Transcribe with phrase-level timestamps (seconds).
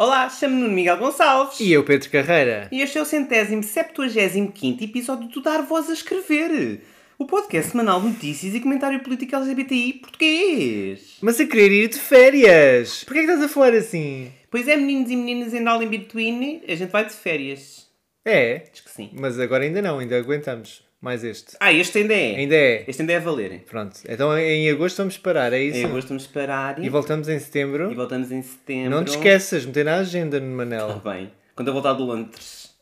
[0.00, 1.58] Olá, chamo-me Nuno Miguel Gonçalves.
[1.58, 2.68] E eu, Pedro Carreira.
[2.70, 6.82] E este é o centésimo septuagésimo quinto episódio do Dar Voz a Escrever.
[7.18, 11.16] O podcast semanal de notícias e comentário político LGBTI português.
[11.20, 13.02] Mas a querer ir de férias.
[13.02, 14.30] Porquê é que estás a falar assim?
[14.48, 17.88] Pois é, meninos e meninas and all in between, a gente vai de férias.
[18.24, 19.10] É, Diz que sim.
[19.14, 20.80] mas agora ainda não, ainda aguentamos.
[21.00, 21.56] Mais este.
[21.60, 22.34] Ah, este ainda é.
[22.36, 22.84] Ainda é.
[22.88, 23.60] Este ainda é a valer.
[23.70, 24.00] Pronto.
[24.08, 25.78] Então em agosto vamos parar, é isso?
[25.78, 27.92] Em agosto vamos parar E voltamos em setembro.
[27.92, 28.90] e voltamos em setembro.
[28.90, 31.00] Não te esqueças, meter na agenda no Manel.
[31.00, 31.30] Tá bem.
[31.54, 32.74] Quando eu voltar de Londres.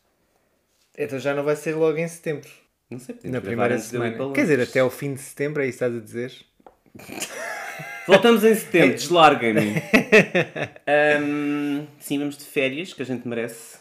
[0.99, 2.49] Então já não vai ser logo em setembro.
[2.91, 4.33] Não sei, Na primeira semana.
[4.33, 6.33] Quer dizer, até ao fim de setembro, é isso que estás a dizer?
[8.07, 9.75] Voltamos em setembro, deslarguem-me.
[10.87, 13.79] Ahm, sim, vamos de férias, que a gente merece.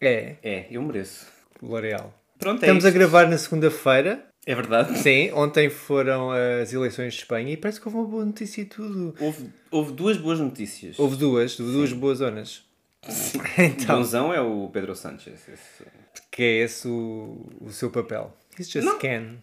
[0.00, 1.26] É, É, eu mereço.
[1.62, 2.12] L'Oreal.
[2.42, 4.26] Pronto, é Estamos a gravar na segunda-feira.
[4.44, 4.98] É verdade.
[4.98, 8.64] Sim, ontem foram as eleições de Espanha e parece que houve uma boa notícia e
[8.64, 9.14] tudo.
[9.20, 10.98] Houve, houve duas boas notícias.
[10.98, 12.64] Houve duas, duas boas zonas.
[13.58, 15.48] Então, Bonzão é o Pedro Sánchez.
[15.48, 15.84] esse-
[16.30, 18.34] que é esse o, o seu papel.
[18.58, 18.98] He's just Não.
[18.98, 19.36] Ken.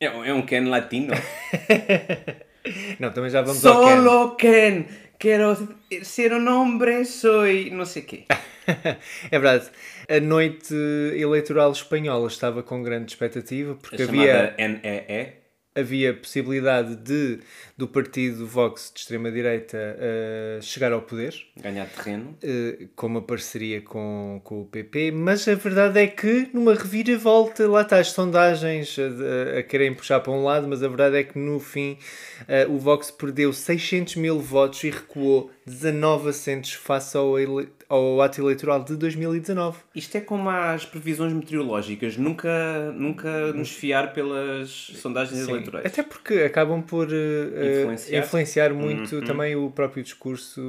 [0.00, 1.12] É, um- é um Ken latino.
[2.98, 3.96] Não, também já vamos ao Ken.
[4.02, 4.84] Solo Ken.
[5.18, 5.56] Quero
[6.02, 8.24] ser um homem, soy não sei quê.
[9.30, 9.70] É verdade.
[10.08, 10.74] A noite
[11.16, 15.32] eleitoral espanhola estava com grande expectativa A porque chamada havia, NEE.
[15.76, 17.40] havia possibilidade de
[17.76, 21.34] do partido Vox de extrema-direita eh, chegar ao poder.
[21.60, 22.38] Ganhar terreno.
[22.40, 27.68] eh, com uma parceria com, com o PP, mas a verdade é que numa reviravolta,
[27.68, 31.24] lá está as sondagens a, a querem puxar para um lado, mas a verdade é
[31.24, 31.98] que no fim
[32.46, 38.20] eh, o Vox perdeu 600 mil votos e recuou 19 assentos face ao, ele- ao
[38.20, 39.78] ato eleitoral de 2019.
[39.94, 42.16] Isto é como as previsões meteorológicas.
[42.16, 45.86] Nunca, nunca nos fiar pelas sondagens Sim, eleitorais.
[45.86, 48.18] Até porque acabam por eh, Influenciar.
[48.24, 50.60] influenciar muito também o próprio discurso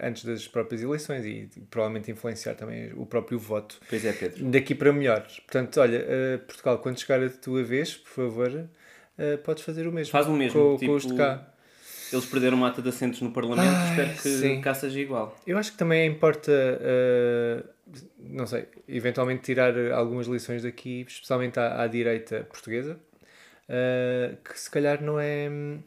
[0.00, 3.78] antes das próprias eleições e provavelmente influenciar também o próprio voto.
[3.88, 4.44] Pois é, Pedro.
[4.44, 5.26] daqui para melhor.
[5.46, 8.68] Portanto, olha, eh, Portugal, quando chegar a tua vez, por favor,
[9.18, 10.12] eh, podes fazer o mesmo.
[10.12, 11.46] Faz o mesmo, Com, tipo- com os de cá.
[12.12, 13.68] Eles perderam uma ata de assentos no Parlamento.
[13.68, 14.60] Ai, Espero que sim.
[14.60, 15.36] cá seja igual.
[15.46, 17.62] Eu acho que também importa, eh,
[18.18, 22.98] não sei, eventualmente tirar algumas lições daqui, especialmente à, à direita portuguesa,
[23.68, 25.80] eh, que se calhar não é hum,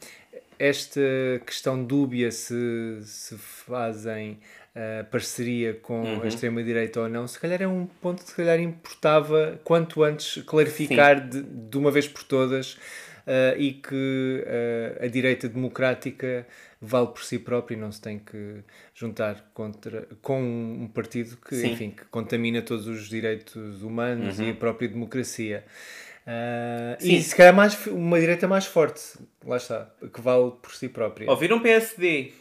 [0.58, 1.00] esta
[1.44, 4.38] questão dúbia se, se fazem
[4.74, 6.22] eh, parceria com Uhum.
[6.22, 10.40] a extrema-direita ou não, se calhar é um ponto que se calhar importava quanto antes
[10.44, 12.78] clarificar de, de uma vez por todas
[13.26, 16.46] eh, e que eh, a direita democrática
[16.80, 18.60] vale por si própria e não se tem que
[18.94, 21.72] juntar contra, com um partido que, Sim.
[21.72, 25.64] enfim, que contamina todos os direitos humanos e a própria democracia.
[27.00, 27.14] Sim.
[27.16, 29.02] e se calhar mais, uma direita mais forte,
[29.44, 31.28] lá está, que vale por si própria.
[31.30, 32.32] Ouviram PSD?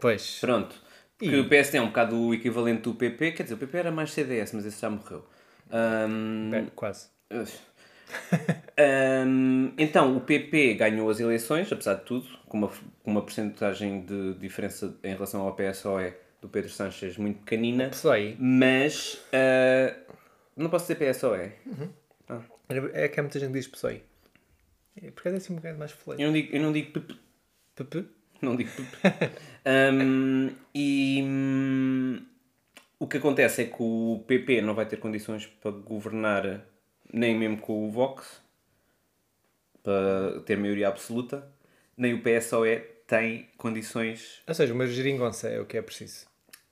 [0.00, 0.74] Pois, Pronto.
[1.18, 3.32] Porque E- o PSD é um bocado o equivalente do PP.
[3.32, 5.26] Quer dizer, o PP era mais CDS, mas esse já morreu.
[6.48, 7.08] Bem, quase.
[8.78, 12.68] Ahm, então, o PP ganhou as eleições, apesar de tudo, com uma,
[13.02, 17.90] com uma porcentagem de diferença em relação ao PSOE do Pedro Sánchez muito pequenina.
[18.12, 18.36] Aí.
[18.38, 19.96] Mas, ah,
[20.56, 21.52] não posso dizer PSOE.
[22.92, 24.02] É que há muita gente que diz PSOE.
[25.02, 26.26] É Porque é assim um bocado mais Eu fleio.
[26.26, 27.14] não digo, eu não digo PP.
[27.74, 28.04] PP?
[28.42, 29.30] Não digo PP.
[29.66, 32.24] Ahm, e hum,
[32.98, 36.64] o que acontece é que o PP não vai ter condições para governar
[37.12, 38.40] nem mesmo com o Vox,
[39.92, 41.46] para ter maioria absoluta,
[41.96, 44.40] nem o PSOE tem condições.
[44.46, 46.26] Ou seja, uma geringonça é o que é preciso.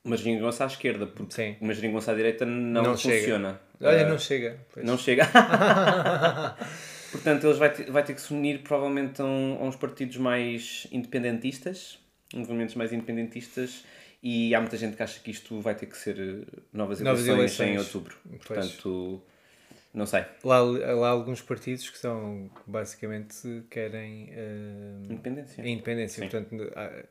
[0.04, 1.56] Uma geringonça à esquerda, porque Sim.
[1.60, 3.18] uma geringonça à direita não, Não chega.
[3.18, 3.60] funciona.
[3.80, 4.58] Olha, Ah, não chega.
[4.72, 4.86] Pois.
[4.86, 5.26] Não chega.
[7.10, 10.16] Portanto, eles vai ter, vai ter que se unir provavelmente a, um- a uns partidos
[10.16, 11.98] mais independentistas,
[12.34, 13.84] movimentos mais independentistas,
[14.22, 17.26] e há muita gente que acha que isto vai ter que ser eh, novas, Novas
[17.26, 17.86] eleições, em eleições.
[17.94, 18.16] outubro.
[18.28, 18.44] Pois.
[18.44, 19.22] Portanto,
[19.96, 20.24] não sei.
[20.44, 25.64] Lá, lá há alguns partidos que são basicamente querem eh, Independência.
[25.64, 26.22] a independência.
[26.22, 26.28] Sim.
[26.28, 27.04] Portanto, há-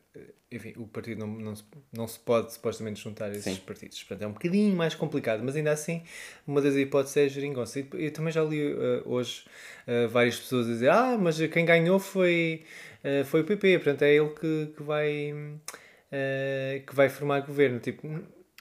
[0.52, 3.62] enfim, o partido não, não, se, não se pode supostamente juntar a esses Sim.
[3.66, 4.02] partidos.
[4.04, 6.04] Portanto, é um bocadinho mais complicado, mas ainda assim,
[6.48, 7.80] uma das hipóteses é a geringonça.
[7.80, 9.44] E Eu também já li eh, hoje
[9.88, 12.64] eh, várias pessoas a dizer: Ah, mas quem ganhou foi,
[13.26, 15.34] foi o PP, portanto, é ele que, que vai.
[16.88, 17.80] que vai formar governo.
[17.80, 18.08] Tipo,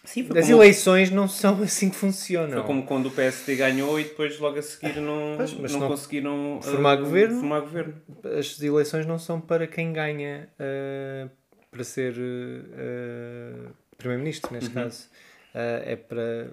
[0.05, 2.59] Sim, foi as como, eleições não são assim que funcionam.
[2.59, 5.81] foi como quando o PSD ganhou e depois logo a seguir não, Pois, mas não,
[5.81, 7.39] não- conseguiram formar eh, governo?
[7.41, 7.95] formar governo.
[8.39, 11.29] As eleições não são para quem ganha eh,
[11.71, 14.75] para ser eh, primeiro-ministro, neste Uhum.
[14.75, 15.09] caso.
[15.55, 16.51] É para,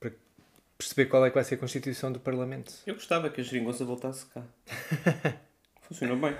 [0.00, 0.10] para
[0.76, 2.72] perceber qual é que vai ser a constituição do Parlamento.
[2.86, 4.42] Eu gostava que a geringonça voltasse cá.
[5.82, 6.34] Funcionou bem.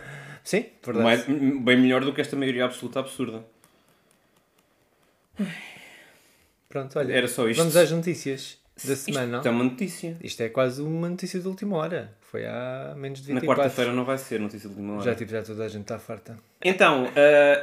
[0.44, 1.04] Sim, verdade.
[1.04, 3.44] Mais- bem melhor do que esta maioria absoluta absurda.
[6.70, 7.58] Pronto, olha, Era só isto.
[7.58, 9.42] vamos às notícias da Isto semana.
[9.44, 10.16] é uma notícia.
[10.22, 12.16] Isto é quase uma notícia de última hora.
[12.22, 13.46] Foi há menos de Na 24.
[13.62, 15.04] quarta-feira não vai ser notícia de última hora.
[15.04, 16.38] Já, tipo, já toda a gente está farta.
[16.64, 17.06] Então,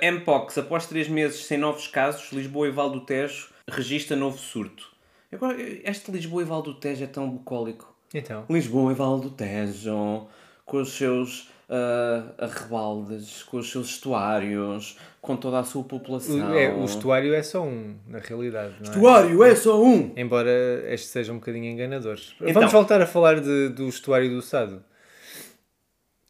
[0.03, 4.37] a Mpox, após três meses sem novos casos, Lisboa e Val do Tejo registra novo
[4.37, 4.91] surto.
[5.31, 7.95] Agora, este Lisboa e Val do Tejo é tão bucólico.
[8.13, 10.27] Então, Lisboa e Val do Tejo,
[10.65, 16.51] com os seus ah, arrebaldes, com os seus estuários, com toda a sua população.
[16.51, 18.75] o, é, o estuário é só um, na realidade.
[18.79, 18.89] Não é?
[18.89, 20.13] Estuário é só um!
[20.15, 20.49] Embora
[20.87, 22.17] este seja um bocadinho enganador.
[22.39, 22.53] Então.
[22.53, 24.83] Vamos voltar a falar de- do estuário do Sado.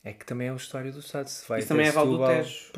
[0.03, 1.27] É que também é o estuário do Sado.
[1.27, 2.71] Se vai Isso também é Val do Tejo.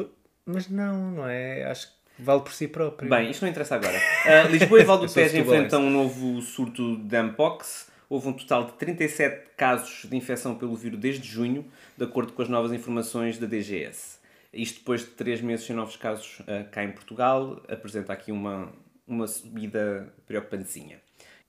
[0.45, 1.63] Mas não, não é?
[1.65, 3.07] Acho que vale por si próprio.
[3.09, 3.99] Bem, isto não interessa agora.
[4.25, 7.88] Ah, Lisboa e Val do Tejo enfrentam um novo surto de Mpox.
[8.09, 11.63] Houve um total de 37 casos de infecção pelo vírus desde junho,
[11.95, 14.17] de acordo com as novas informações da DGS.
[14.51, 18.73] Isto depois de 3 meses sem novos casos ah, cá em Portugal, apresenta aqui uma,
[19.07, 20.99] uma subida preocupantezinha.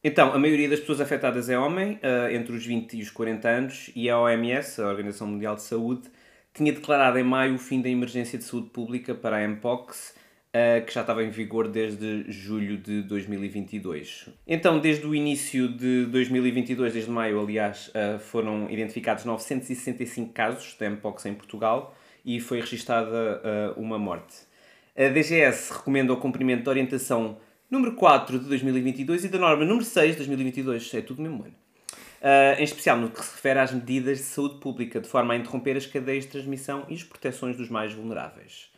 [0.04, 3.48] Então, a maioria das pessoas afetadas é homem, ah, entre os 20 e os 40
[3.48, 6.10] anos, e a OMS, a Organização Mundial de Saúde,
[6.52, 10.14] tinha declarado em maio o fim da emergência de saúde pública para a Mpox,
[10.50, 14.28] uh, que já estava em vigor desde julho de 2022.
[14.46, 20.88] Então, desde o início de 2022, desde maio, aliás, uh, foram identificados 965 casos de
[20.88, 23.40] Mpox em Portugal e foi registada
[23.76, 24.36] uh, uma morte.
[24.96, 27.38] A DGS recomenda o cumprimento da orientação
[27.70, 31.54] número 4 de 2022 e da norma número 6 de 2022, é tudo mesmo ano.
[32.20, 35.36] Uh, em especial no que se refere às medidas de saúde pública, de forma a
[35.36, 38.70] interromper as cadeias de transmissão e as proteções dos mais vulneráveis.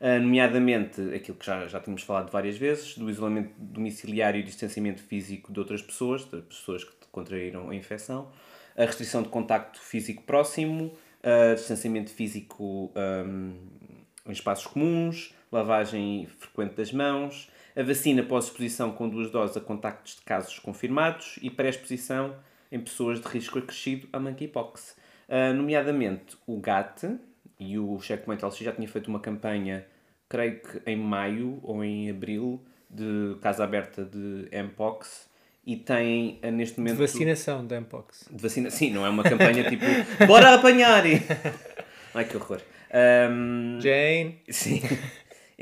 [0.00, 5.02] Uh, nomeadamente aquilo que já, já tínhamos falado várias vezes, do isolamento domiciliário e distanciamento
[5.02, 8.30] físico de outras pessoas, de pessoas que contraíram a infecção,
[8.74, 13.54] a restrição de contacto físico próximo, uh, distanciamento físico um,
[14.26, 20.16] em espaços comuns, lavagem frequente das mãos, a vacina pós-exposição com duas doses a contactos
[20.16, 22.36] de casos confirmados e pré-exposição
[22.72, 24.96] em pessoas de risco acrescido a monkeypox.
[25.28, 27.18] Uh, nomeadamente o GAT
[27.60, 29.86] e o Checkpoint LX já tinha feito uma campanha,
[30.28, 35.28] creio que em maio ou em abril, de casa aberta de Mpox
[35.64, 36.98] e tem uh, neste De momento...
[36.98, 38.28] vacinação da Mpox.
[38.30, 39.84] De vacina, sim, não é uma campanha tipo
[40.26, 41.04] bora apanhar!
[42.14, 42.60] Ai que horror.
[42.92, 44.40] Um, Jane.
[44.48, 44.82] Sim.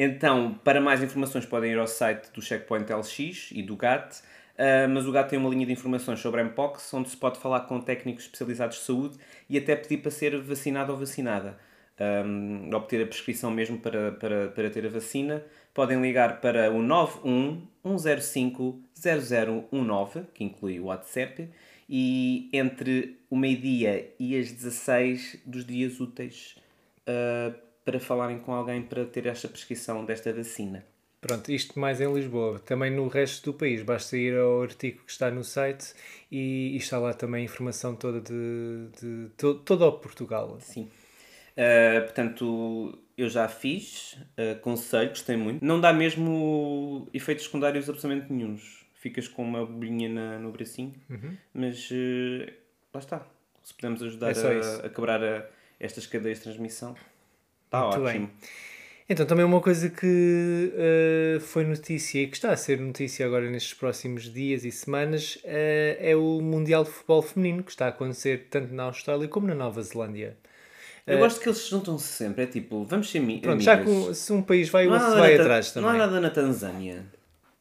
[0.00, 4.88] Então, para mais informações podem ir ao site do Checkpoint LX e do GAT, uh,
[4.88, 7.80] mas o GAT tem uma linha de informações sobre Mpox, onde se pode falar com
[7.80, 9.18] técnicos especializados de saúde
[9.50, 11.58] e até pedir para ser vacinado ou vacinada.
[12.00, 16.80] Um, obter a prescrição mesmo para, para, para ter a vacina, podem ligar para o
[16.80, 21.48] 91 105 0019, que inclui o WhatsApp,
[21.88, 26.56] e entre o meio-dia e as 16 dos dias úteis
[27.08, 27.54] uh,
[27.84, 30.84] para falarem com alguém para ter esta prescrição desta vacina.
[31.20, 32.60] Pronto, isto mais em Lisboa.
[32.60, 33.82] Também no resto do país.
[33.82, 35.94] Basta ir ao artigo que está no site
[36.30, 40.58] e, e está lá também a informação toda de, de, to, todo o Portugal.
[40.60, 40.88] Sim.
[41.58, 45.64] Uh, portanto, eu já fiz, uh, conselho, gostei muito.
[45.64, 48.86] Não dá mesmo efeitos secundários absolutamente nenhums.
[48.94, 50.94] Ficas com uma bolinha na, no bracinho,
[51.52, 52.52] mas uh,
[52.94, 53.26] lá está.
[53.62, 55.46] Se pudermos ajudar É a, a quebrar a,
[55.80, 56.94] estas cadeias de transmissão,
[57.66, 58.26] está Muito ótimo.
[58.26, 58.30] bem.
[59.10, 60.72] Então, também uma coisa que
[61.36, 65.36] uh, foi notícia e que está a ser notícia agora nestes próximos dias e semanas
[65.36, 69.46] uh, é o Mundial de Futebol Feminino que está a acontecer tanto na Austrália como
[69.46, 70.36] na Nova Zelândia.
[71.08, 72.44] Eu gosto que eles se juntam-se sempre.
[72.44, 75.34] É tipo, vamos ser mi Pronto, já que se um país vai, o outro vai
[75.36, 75.98] atrás Não há também.
[76.06, 77.04] nada na Tanzânia.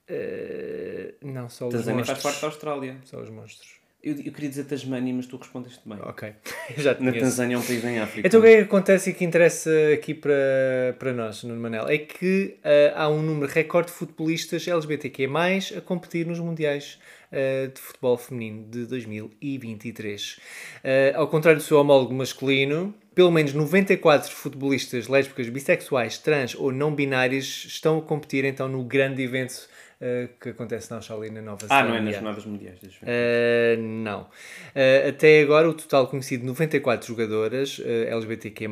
[0.09, 2.23] Uh, não, só os Tanzânia faz monstros.
[2.23, 2.97] parte da Austrália.
[3.03, 3.77] Só os monstros.
[4.03, 5.97] Eu, eu queria dizer Tasmânia, mas tu respondeste bem.
[6.01, 6.31] Ok,
[6.77, 7.25] já te Na conheço.
[7.25, 8.27] Tanzânia é um país em África.
[8.27, 11.87] Então o que é que acontece e que interessa aqui para, para nós, no Manel?
[11.89, 15.27] É que ah, há um número recorde de futebolistas LGBTQ+,
[15.75, 16.99] a competir nos Mundiais
[17.31, 20.39] ah, de Futebol Feminino de 2023.
[20.83, 26.71] Ah, ao contrário do seu homólogo masculino, pelo menos 94 futebolistas lésbicas, bissexuais, trans ou
[26.71, 29.67] não binários estão a competir então no grande evento
[29.99, 31.89] uh, que acontece na Austrália na Nova Ah, Zelândia.
[31.89, 32.79] não é nas jornadas mundiais.
[32.79, 33.01] das vezes.
[33.01, 34.21] Uh, não.
[34.21, 38.67] Uh, até agora, o total conhecido de 94 jogadoras LGBTQ+,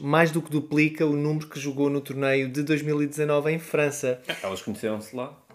[0.00, 4.22] mais do que duplica o número que jogou no torneio de 2019 em França.
[4.42, 5.38] Elas conheceram-se lá.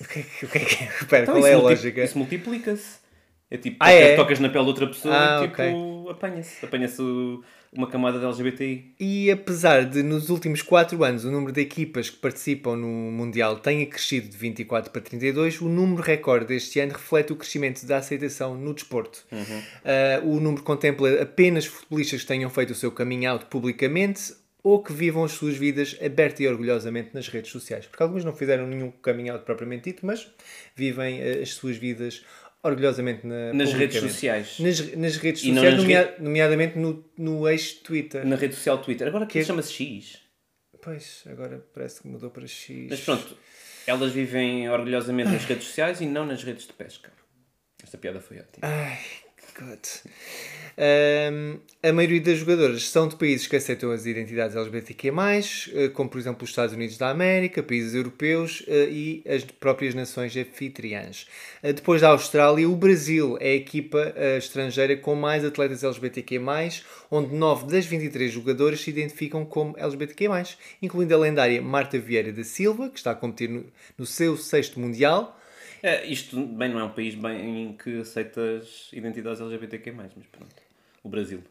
[0.00, 0.44] O que é que...
[0.44, 2.04] O que, é que espera, Então, qual é a lógica?
[2.04, 3.03] Isso multiplica-se.
[3.54, 4.16] É tipo, Ah, tocas, é?
[4.16, 6.64] tocas na pele de outra pessoa Ah, e tipo, apanha-se.
[6.66, 7.40] Apanha-se o-
[7.72, 8.94] uma camada de LGBTI.
[8.98, 13.58] E apesar de nos últimos 4 anos o número de equipas que participam no Mundial
[13.58, 17.98] tenha crescido de 24 para 32, o número recorde deste ano reflete o crescimento da
[17.98, 19.24] aceitação no desporto.
[19.84, 24.82] Ah, o número contempla apenas futebolistas que tenham feito o seu coming out publicamente ou
[24.82, 27.84] que vivam as suas vidas aberta e orgulhosamente nas redes sociais.
[27.86, 30.26] Porque alguns não fizeram nenhum coming out propriamente dito, mas
[30.74, 32.24] vivem ah, as suas vidas
[32.64, 34.58] orgulhosamente na, Nas redes sociais.
[34.58, 38.24] Nas, nas redes E sociais, nas nomea- nomeadamente no, no ex-Twitter.
[38.26, 39.06] Na rede social Twitter.
[39.06, 40.18] Agora Que- que chama-se X.
[40.82, 42.86] Pois, agora parece que mudou para X.
[42.90, 43.36] Mas pronto,
[43.86, 47.12] elas vivem orgulhosamente nas redes sociais e não nas redes de pesca.
[47.82, 48.60] Esta piada foi ótima.
[48.62, 48.98] Ai,
[49.58, 49.78] God.
[50.76, 55.12] Ahm, a maioria das jogadoras são de países que aceitam as identidades LGBTQ+,
[55.72, 59.94] eh, como por exemplo os Estados Unidos da América, países europeus eh, e as próprias
[59.94, 61.28] nações anfitriãs.
[61.62, 66.40] Eh, Depois da Austrália, o Brasil é a equipa estrangeira com mais atletas LGBTQ+,
[67.08, 70.28] onde 9 das 23 jogadoras se identificam como LGBTQ+,
[70.82, 73.64] incluindo a lendária Marta Vieira da Silva, que está a competir no,
[73.96, 75.38] no seu sexto Mundial,
[75.90, 80.62] É, isto bem não é um país bem em que aceitas identidades LGBTQ+, mas pronto.
[81.02, 81.42] O Brasil.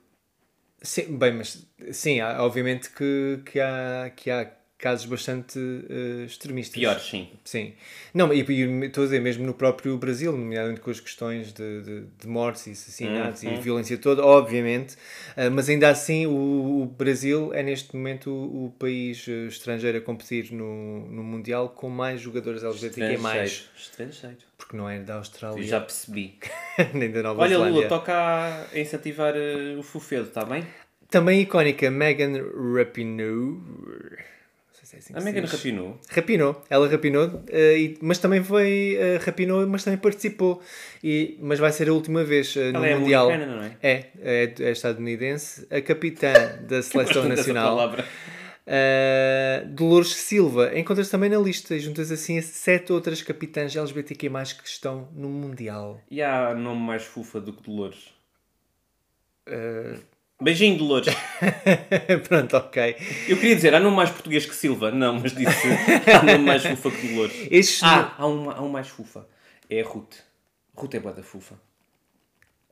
[0.82, 4.46] Sim, bem, mas sim, obviamente que, que, há, que há
[4.84, 5.58] casos bastante
[5.90, 6.78] eh, extremistas.
[6.78, 7.30] Piores, sim.
[7.46, 7.74] Sim.
[8.14, 11.82] Não, e, e estou a dizer, mesmo no próprio Brasil, nomeadamente com as questões de,
[11.82, 13.54] de, de mortes e assassinatos Uhum.
[13.54, 14.98] e violência toda, obviamente,
[15.38, 19.98] eh, mas ainda assim o, o Brasil é neste momento o, o país eh, estrangeiro
[19.98, 23.54] a competir no, no Mundial com mais jogadores LGBTQ+, Estrangeiro.
[23.78, 24.38] Estrangeiro.
[24.58, 26.38] porque não é da Eu Austrália já percebi.
[26.94, 27.74] nem da Nova Olha, Zelândia.
[27.76, 30.66] Lula, toca a incentivar eh, o fufedo, está bem?
[31.10, 32.34] Também icónica Megan
[32.76, 33.58] Rapinoe.
[34.94, 35.52] Se é assim que A se Megan diz.
[35.52, 36.00] rapinou.
[36.10, 40.62] Rapinou, ela rapinou, eh, e- mas também foi eh, rapinou, mas também participou.
[41.04, 43.26] E, mas vai ser a última vez eh, no Ela é Mundial.
[43.32, 43.78] americana, não é?
[43.82, 46.32] É, é, é estadunidense, a capitã
[46.68, 47.76] da Seleção Nacional.
[47.76, 48.06] palavra.
[48.68, 54.30] eh, Dolores Silva encontra-se também na lista, e juntas assim a sete outras capitãs LGBTQ+,
[54.62, 56.00] que estão no Mundial.
[56.10, 58.14] E há nome mais fufa do que Dolores.
[59.48, 59.98] Eh,
[60.44, 61.14] Beijinho, Dolores.
[62.28, 62.96] Pronto, ok.
[63.28, 64.92] Eu queria dizer, há nome mais português que Silva.
[64.92, 65.68] Não, mas disse,
[66.14, 67.36] há nome mais fufa que Dolores.
[67.50, 69.26] Estes Ah, há um, há um mais fufa.
[69.70, 70.16] É a Ruth.
[70.76, 71.56] Ruth é boa da fufa.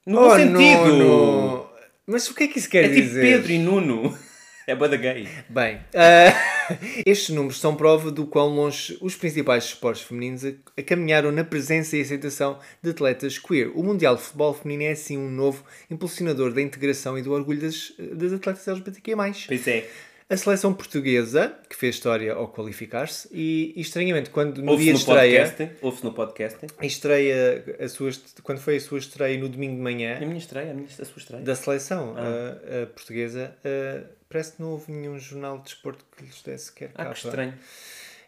[0.06, 0.86] No Oh, bom sentido!
[0.98, 1.70] Nuno!
[2.08, 3.22] Mas o que é que isso quer É tipo dizer?
[3.22, 4.18] Pedro e Nuno.
[4.68, 5.28] É boa da gay.
[5.50, 6.32] Bem, ah,
[7.06, 10.44] estes números são prova do quão longe os principais esportes femininos
[10.86, 13.72] caminharam na presença e aceitação de atletas queer.
[13.76, 17.62] O Mundial de Futebol Feminino é assim um novo impulsionador da integração e do orgulho
[17.62, 19.16] das, das atletas LGBTQ+.
[19.48, 19.88] Pois é.
[20.30, 24.94] A seleção portuguesa, que fez história ao qualificar-se, e, e estranhamente, quando no Ouve-se dia
[24.94, 25.76] no estreia, podcast.
[25.82, 26.58] Ouve-se no podcast.
[26.82, 28.12] estreia a sua,
[28.42, 31.04] quando foi a sua estreia no domingo de manhã, A minha estreia, a, minha, a
[31.04, 31.44] sua estreia.
[31.44, 36.24] da seleção a, a portuguesa, a- parece que não houve nenhum jornal de desporto que
[36.24, 37.14] lhes desse sequer Ah, capa.
[37.14, 37.54] que estranho.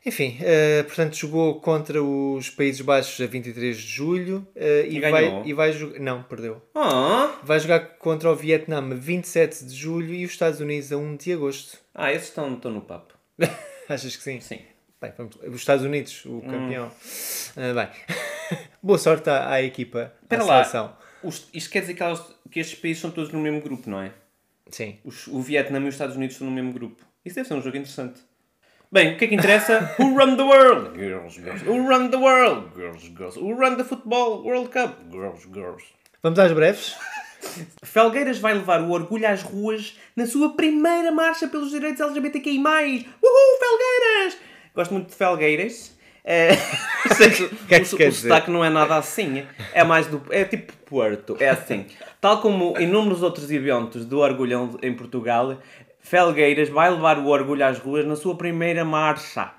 [0.06, 5.00] Enfim, eh, portanto, jogou contra os Países Baixos a 23 de julho eh, e, E
[5.00, 5.98] vai, e vai jogar.
[6.00, 6.62] Não, perdeu.
[6.76, 10.98] Ah, Vai jogar contra o Vietnã a 27 de julho e os Estados Unidos a
[10.98, 11.78] 1 de agosto.
[11.96, 13.14] ah esses estão, estão no papo.
[13.88, 14.42] Achas que sim?
[14.42, 14.60] Sim.
[15.02, 16.92] Bem, vamos- os Estados Unidos, o campeão.
[17.56, 20.64] Ah, bem, boa sorte à, à equipa, Espera à lá.
[20.66, 20.98] seleção.
[21.24, 24.02] Os- isto quer dizer que, elas- que estes países são todos no mesmo grupo, não
[24.02, 24.12] é?
[24.74, 24.98] Sim.
[25.06, 27.06] Os- o Vietnã e os Estados Unidos estão no mesmo grupo.
[27.24, 28.20] Isso deve ser um jogo interessante.
[28.92, 29.94] Bem, o que é que interessa?
[30.00, 30.98] Who run the world?
[31.00, 31.66] Girls, girls.
[31.66, 32.70] Who run the world?
[32.76, 33.40] Girls, girls.
[33.40, 34.98] Who run the football World Cup?
[35.12, 35.84] Girls, girls.
[36.22, 36.96] Vamos às breves?
[37.84, 42.58] Felgueiras vai levar o orgulho às ruas na sua primeira marcha pelos direitos LGBTQI+.
[42.60, 44.38] Uhul, Felgueiras!
[44.74, 45.98] Gosto muito de Felgueiras.
[46.26, 46.56] É,
[47.68, 49.46] que é que o, o sotaque não é nada assim.
[49.74, 50.22] É mais do...
[50.30, 51.36] É tipo Porto.
[51.40, 51.86] É assim.
[52.22, 55.58] Tal como inúmeros outros eventos do orgulho em Portugal,
[56.00, 59.52] Felgueiras vai levar o orgulho às ruas na sua primeira marcha.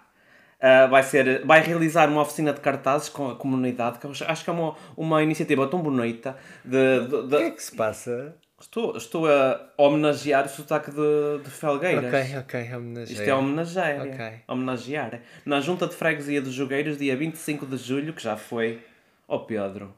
[0.60, 4.48] Uh, vai, ser, vai realizar uma oficina de cartazes com a comunidade, que acho que
[4.48, 6.36] é uma, uma iniciativa tão bonita.
[6.64, 8.34] De, de- de- O que é que se passa?
[8.64, 12.04] Estou, estou a homenagear o sotaque de, de Felgueiras.
[12.06, 13.14] Ok, ok, homenageia.
[13.18, 14.00] Isto é homenagear.
[14.00, 14.26] Ok.
[14.48, 15.20] Homenagear.
[15.44, 18.80] Na Junta de Freguesia dos Jogueiros, dia 25 de julho, que já foi.
[19.28, 19.94] Ó Pedro.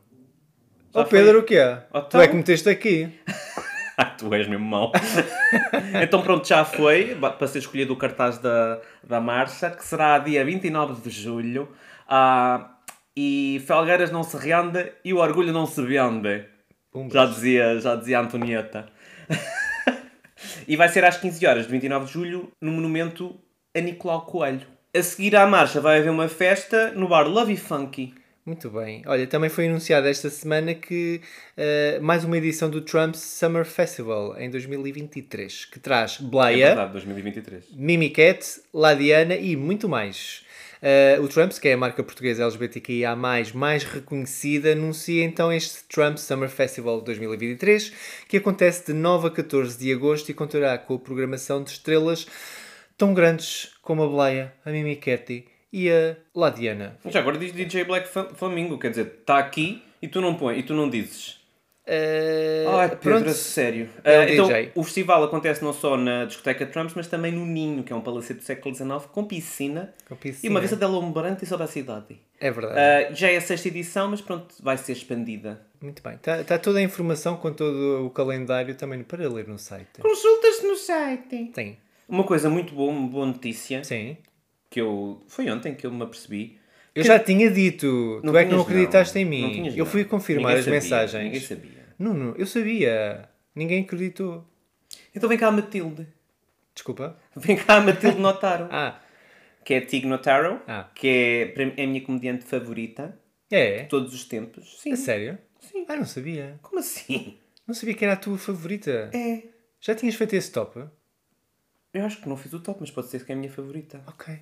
[0.92, 1.82] Ó Já foi- Pedro, o que é?
[1.90, 2.02] Então?
[2.08, 3.12] Tu é que meteste aqui.
[3.96, 4.92] Ah, tu és mesmo mau.
[6.02, 10.44] então pronto, já foi para ser escolhido o cartaz da, da marcha, que será dia
[10.44, 11.68] 29 de julho.
[12.08, 12.73] Ah,
[13.16, 16.44] e Felgueiras não se rende e o orgulho não se vende.
[16.96, 17.12] Pumbas.
[17.12, 18.88] Já dizia, já dizia Antonieta.
[20.66, 23.38] e vai ser às 15 horas de 29 de julho no monumento
[23.76, 24.66] a Nicolau Coelho.
[24.96, 28.14] A seguir à marcha vai haver uma festa no bar Love Funky.
[28.46, 29.02] Muito bem.
[29.04, 31.20] Olha, também foi anunciado esta semana que
[31.54, 36.92] eh, mais uma edição do Trump's Summer Festival em 2023, que traz É Blaia, verdade,
[36.92, 37.72] 2023.
[37.72, 40.45] Mimicat, Ladiana e muito mais.
[40.83, 43.16] Eh, o Trumps, que é a marca portuguesa LGBTQIA+,
[43.54, 47.92] mais reconhecida, anuncia então este Trump Summer Festival 2023,
[48.28, 52.26] que acontece de 9 a 14 de agosto e contará com a programação de estrelas
[52.97, 56.99] tão grandes como a Blaia, a Mimicat e a Ladiana.
[57.06, 60.59] Já agora diz DJ Black Flam- Flamingo, quer dizer, está aqui e tu não pões,
[60.59, 61.38] e tu não dizes.
[61.88, 63.32] Ai, Pedro, pronto.
[63.32, 63.88] sério.
[64.04, 64.72] Ah, então, DJ.
[64.74, 68.00] o festival acontece não só na discoteca Trumps, mas também no Ninho, que é um
[68.00, 70.50] palacete do século XIX, com piscina, Com e piscina.
[70.52, 72.18] uma vista de alumbrante sobre a cidade.
[72.40, 72.78] É verdade.
[72.78, 75.60] Ah, já é a sexta edição, mas pronto, vai ser expandida.
[75.80, 76.14] Muito bem.
[76.14, 80.00] Está tá toda a informação com todo o calendário também para ler no site.
[80.00, 81.50] Consultas no site.
[81.54, 81.78] Tem.
[82.08, 84.16] Uma coisa muito boa, uma boa notícia, Sim.
[84.70, 85.22] que eu...
[85.28, 86.58] Foi ontem que eu me apercebi.
[86.94, 88.20] Eu já tinha dito.
[88.24, 89.20] Não tu é que não acreditaste não.
[89.20, 89.74] em mim.
[89.76, 91.24] eu fui confirmar Ninguém as sabia, mensagens.
[91.24, 91.75] Ninguém sabia.
[91.98, 93.28] Nuno, eu sabia.
[93.54, 94.46] Ninguém acreditou.
[95.14, 96.06] Então vem cá a Matilde.
[96.74, 97.18] Desculpa.
[97.34, 98.68] Vem cá a Matilde Notaro.
[98.72, 99.00] Ah,
[99.64, 100.88] que é a Tig Notaro, Ah.
[100.94, 103.18] que é, é a minha comediante favorita
[103.50, 103.82] é?
[103.82, 104.78] de todos os tempos.
[104.80, 104.92] Sim.
[104.92, 105.38] É sério?
[105.60, 105.84] Sim.
[105.88, 106.58] Ah, não sabia.
[106.62, 107.38] Como assim?
[107.66, 109.10] Não sabia que era a tua favorita.
[109.12, 109.42] É.
[109.80, 110.84] Já tinhas feito esse top?
[111.92, 114.02] Eu acho que não fiz o top, mas pode ser que é a minha favorita.
[114.06, 114.38] Ok.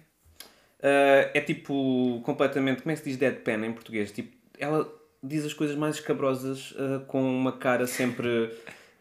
[0.83, 2.83] Ah, é tipo completamente.
[2.83, 4.11] Como é que se diz deadpan em português?
[4.13, 4.93] Tipo, ela
[5.27, 8.51] diz as coisas mais escabrosas ah, com uma cara sempre.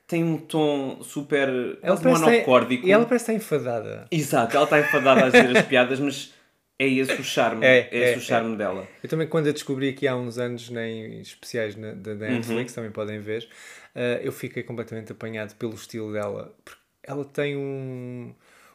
[0.07, 1.49] Tem um tom super.
[1.81, 2.85] Ela monocórdico.
[2.85, 4.05] e ela parece estar enfadada.
[4.11, 6.33] Exato, ela está enfadada a dizer as piadas, mas
[6.77, 7.65] é esse o charme.
[7.65, 8.87] É, É, esse é, o charme dela.
[9.01, 12.71] Eu também, quando a descobri aqui há uns anos, em especiais na, da da Netflix,
[12.71, 12.75] Uhum.
[12.75, 13.47] também podem ver,
[13.95, 16.53] eh, eu fiquei completamente apanhado pelo estilo dela.
[16.65, 18.33] Porque ela tem um,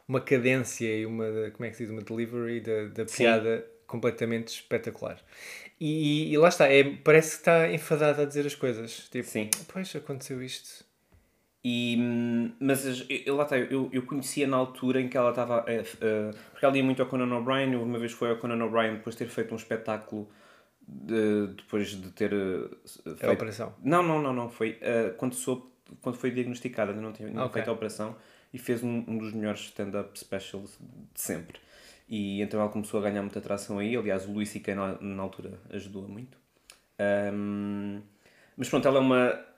[0.08, 4.48] uma cadência e uma, como é que se diz, uma delivery da, da piada completamente
[4.48, 5.18] espetacular.
[5.80, 9.08] E, e lá está, é, parece que está enfadada a dizer as coisas.
[9.10, 9.50] Tipo, Sim.
[9.72, 10.86] pois, aconteceu isto.
[11.64, 15.30] E, hum, mas as- eu, lá está, eu, eu conhecia na altura em que ela
[15.30, 15.64] estava.
[15.66, 15.82] eh,
[16.52, 17.72] porque ela ia muito ao Conan O'Brien.
[17.72, 20.28] eu Uma vez foi ao Conan O'Brien depois de ter feito um espetáculo.
[20.86, 22.32] de- depois de ter.
[22.32, 22.68] eh,
[23.04, 23.26] feito...
[23.26, 23.74] A operação.
[23.82, 24.48] Não, não, não, não.
[24.48, 25.64] Foi eh, quando, soube,
[26.00, 27.54] quando foi diagnosticada, ainda não tinha não Ok.
[27.54, 28.16] feito a operação.
[28.54, 30.78] E fez um, um dos melhores stand-up specials
[31.14, 31.58] de sempre.
[32.08, 33.96] E então ela começou a ganhar muita atração aí.
[33.96, 34.74] Aliás, o Luís C.K.
[34.74, 36.38] na, na altura ajudou muito.
[36.98, 38.00] Ahm,
[38.56, 39.48] mas pronto, ela é uma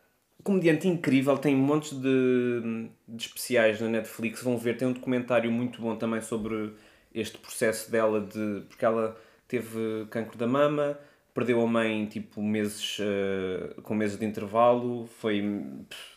[0.43, 4.43] comediante incrível, tem montes de, de especiais na Netflix.
[4.43, 6.75] Vão ver, tem um documentário muito bom também sobre
[7.15, 8.63] este processo dela de.
[8.69, 9.17] porque ela
[9.49, 10.99] teve cancro da mama,
[11.35, 15.43] perdeu a mãe tipo meses eh, com meses de intervalo, foi,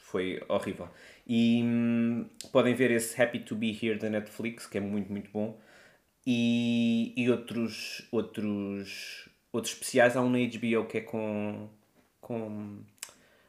[0.01, 0.87] foi horrível.
[1.27, 5.31] E hum, podem ver esse Happy to Be Here da Netflix, que é muito, muito
[5.31, 5.57] bom.
[6.25, 10.15] E, e outros, outros, outros especiais.
[10.15, 11.67] Há um na HBO que é com.
[12.21, 12.79] com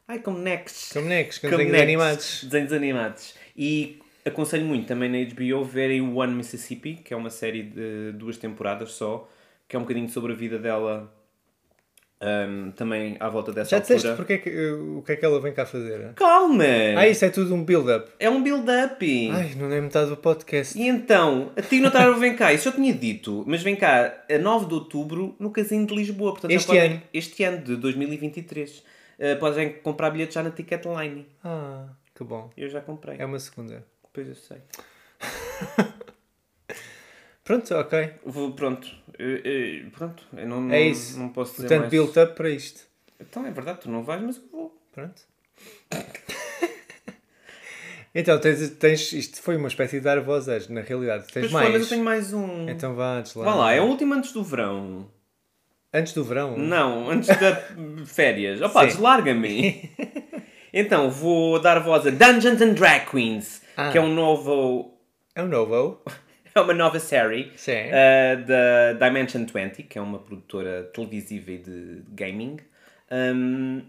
[0.09, 0.95] ai, com Next.
[0.95, 2.45] Com bonecos, com desenhos animados.
[2.45, 3.35] Desenhos animados.
[3.57, 8.39] E aconselho muito também na HBO verem One Mississippi, que é uma série de duas
[8.39, 9.31] temporadas só,
[9.69, 11.13] que é um bocadinho sobre a vida dela
[12.23, 14.17] hum, também à volta dessa Já disseste altura.
[14.17, 16.13] porque é que, o que é que ela vem cá fazer?
[16.15, 16.65] Calma!
[16.97, 18.11] Ah, isso é tudo um build-up.
[18.19, 19.31] É um build-up!
[19.33, 20.79] Ai, não é metade do podcast.
[20.79, 24.39] E então, a Tig Notaro vem cá, isso eu tinha dito, mas vem cá a
[24.39, 26.33] 9 de outubro no Casino de Lisboa.
[26.33, 27.03] Portanto, Este podem- ano.
[27.13, 28.83] Este ano, de 2023.
[29.17, 31.25] Uh, podem comprar bilhetes já na Ticketline.
[31.45, 32.51] Ah, que bom.
[32.57, 33.17] Eu já comprei.
[33.19, 33.85] É uma segunda.
[34.05, 34.59] Depois eu sei.
[37.45, 38.11] Pronto, ok.
[38.25, 38.89] Vou, pronto.
[39.19, 40.23] Eu- eu- pronto.
[40.37, 41.19] Eu não, não, É isso.
[41.19, 41.91] não posso dizer Portanto, mais.
[41.91, 42.81] build-up para isto.
[43.21, 44.77] Então é verdade, tu não vais, mas eu vou.
[44.93, 45.23] Pronto.
[48.15, 51.25] então, tens, tens, isto foi uma espécie de dar vozes, na realidade.
[51.33, 51.65] Tens Pois mais.
[51.67, 52.69] foi, mas eu tenho mais um.
[52.69, 53.45] Então vá, antes lá.
[53.45, 55.09] Vá lá, é o último antes do verão.
[55.93, 56.57] Antes do verão?
[56.57, 57.57] Não, antes da
[58.07, 58.61] férias.
[58.63, 59.91] Opa, deslarga-me.
[60.73, 63.91] então, vou dar voz a Dungeons and Drag Queens, Ah.
[63.91, 64.95] que é um novo.
[65.35, 66.01] É um novo.
[66.55, 72.03] É uma nova série uh, da Dimension 20, que é uma produtora televisiva e de
[72.11, 72.59] gaming,
[73.11, 73.83] um,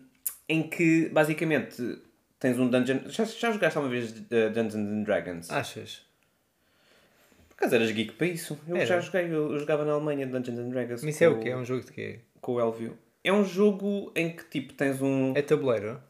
[0.50, 2.00] em que basicamente
[2.40, 3.02] tens um dungeon.
[3.08, 5.52] Já, já jogaste alguma vez uh, Dungeons and Dragons?
[5.52, 6.02] Achas?
[7.50, 8.60] Por acaso eras geek para isso.
[8.68, 8.86] Eu Era.
[8.86, 11.04] já joguei, eu, jogava na Alemanha Dungeons and Dragons.
[11.04, 11.50] Mas isso é o quê?
[11.50, 12.20] É um jogo de quê?
[12.42, 12.98] Com o Elvio.
[13.24, 15.34] É um jogo em que tipo tens um.
[15.36, 16.02] É tabuleiro?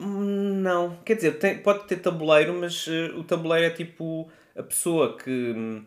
[0.00, 4.62] Hum, Não, quer dizer, tem- pode ter tabuleiro, mas eh, o tabuleiro é tipo a
[4.62, 5.82] pessoa que,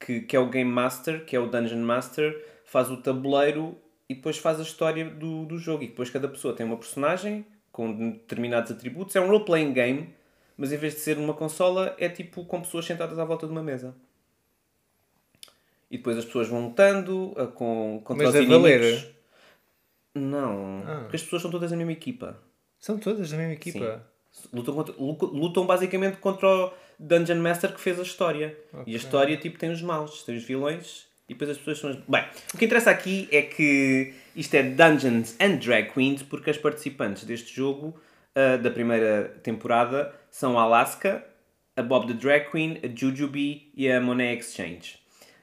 [0.00, 3.76] que, que é o Game Master, que é o Dungeon Master, faz o tabuleiro
[4.08, 5.82] e depois faz a história do, do jogo.
[5.84, 9.14] E depois cada pessoa tem uma personagem com determinados atributos.
[9.16, 10.14] É um role-playing game,
[10.56, 13.52] mas em vez de ser uma consola, é tipo com pessoas sentadas à volta de
[13.52, 13.94] uma mesa.
[15.90, 18.80] E depois as pessoas vão lutando ah, com, contra Mas os valer?
[18.80, 19.14] inimigos.
[20.14, 20.98] Não, Ah.
[21.02, 22.36] porque as pessoas são todas a mesma equipa.
[22.78, 24.04] São todas da mesma equipa.
[24.52, 28.56] Lutam, contra- lu- lutam basicamente contra o Dungeon Master que fez a história.
[28.86, 31.90] E a história tipo, tem os maus, tem os vilões e depois as pessoas são
[31.90, 31.96] as...
[32.08, 36.58] Bem, o que interessa aqui é que isto é Dungeons and Drag Queens porque as
[36.58, 37.94] participantes deste jogo
[38.34, 41.24] ah, da primeira temporada são a Alaska,
[41.76, 44.98] a Bob the Drag Queen, a Jujubee e a Monet Exchange.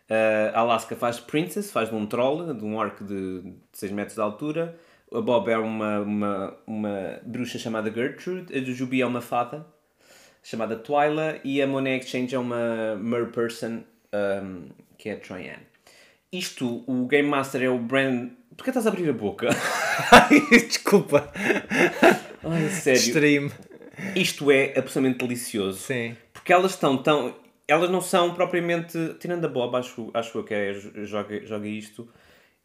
[0.10, 4.16] Uh, a Alaska faz Princess, faz de um troll, de um orc de 6 metros
[4.16, 4.78] de altura.
[5.13, 8.58] A Bob é uma, uma, uma bruxa chamada Gertrude.
[8.58, 9.65] A Jujubee é uma fada
[10.41, 11.39] chamada Twyla.
[11.43, 15.67] E a Monet Exchange é uma merperson um, que é a Traiane.
[16.32, 18.30] Isto, o Game Master é o Brand...
[18.56, 19.50] Porquê estás a abrir a boca?
[20.50, 21.30] Desculpa.
[22.43, 23.52] Ai, sério.
[24.15, 25.80] Isto é absolutamente delicioso.
[25.80, 26.15] Sim.
[26.34, 27.36] Porque elas estão tão.
[27.67, 28.97] Elas não são propriamente.
[29.19, 30.74] Tirando a Bob, acho, acho eu que é.
[31.06, 32.08] Joga, joga isto.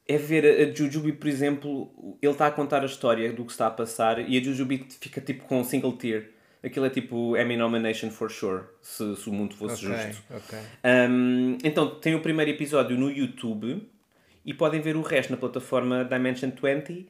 [0.08, 3.66] É ver a, Jujubee, por exemplo, ele está a contar a história do que está
[3.66, 6.22] a passar e a Jujubee fica tipo com um single tear.
[6.62, 10.22] Aquilo é tipo Emmy nomination for sure, se, se o mundo fosse Ok, justo.
[10.30, 10.58] ok.
[11.10, 13.82] Um, então, tem o primeiro episódio no YouTube
[14.44, 17.06] e podem ver o resto na plataforma Dimension 20, uh,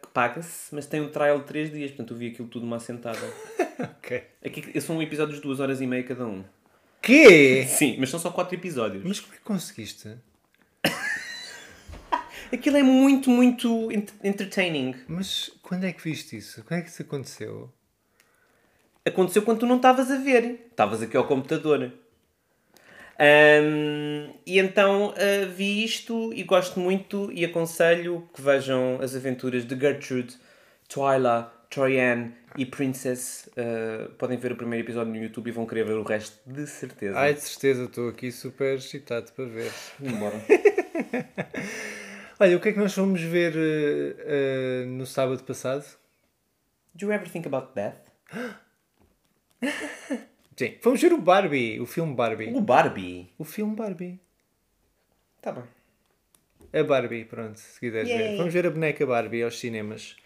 [0.00, 2.76] que paga-se, mas tem um trial de 3 dias, portanto eu vi aquilo tudo uma
[2.76, 3.18] assentada.
[3.80, 4.22] Ok.
[4.44, 6.44] Aqui são episódios de 2 horas e meia cada um.
[7.00, 7.64] Quê?
[7.66, 9.02] Sim, mas são só 4 episódios.
[9.02, 10.16] Mas como é que conseguiste?
[12.52, 14.94] Aquilo é muito, muito ent- entertaining.
[15.06, 16.62] Mas quando é que viste isso?
[16.64, 17.72] Quando é que isso aconteceu?
[19.04, 20.66] Aconteceu quando tu não estavas a ver.
[20.70, 21.92] Estavas aqui ao computador.
[23.18, 29.64] Ahm, e então ah, vi isto e gosto muito e aconselho que vejam as aventuras
[29.66, 30.34] de Gertrude,
[30.88, 33.48] Twyla, Troyan e Princess.
[33.56, 36.66] Ah, podem ver o primeiro episódio no YouTube e vão querer ver o resto de
[36.66, 37.18] certeza.
[37.18, 39.70] Ai, de certeza, estou aqui super excitado para ver.
[40.02, 40.34] Embora.
[42.42, 45.84] Olha, o que é que nós fomos ver eh, eh, no sábado passado?
[46.94, 47.98] Do you ever think about death?
[50.56, 52.54] Sim, fomos ver o Barbie, o filme Barbie.
[52.54, 53.30] O Barbie.
[53.36, 54.18] O filme Barbie.
[55.42, 55.64] Tá bem.
[56.72, 58.18] A Barbie, pronto, se quiseres ver.
[58.18, 58.36] Yay.
[58.38, 60.16] Vamos ver a boneca Barbie aos cinemas.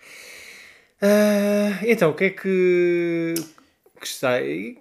[1.03, 3.35] Ah, então, o que é que.
[4.01, 4.79] que está aí?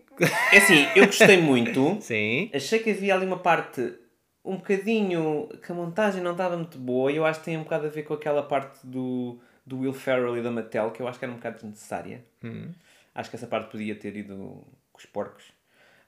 [0.51, 1.97] É assim, eu gostei muito.
[1.99, 2.51] Sim.
[2.53, 4.02] Achei que havia ali uma parte
[4.43, 7.63] um bocadinho que a montagem não estava muito boa e eu acho que tem um
[7.63, 11.07] bocado a ver com aquela parte do, do Will Ferrell e da Mattel que eu
[11.07, 12.23] acho que era um bocado desnecessária.
[13.15, 15.45] Acho que essa parte podia ter ido com os porcos.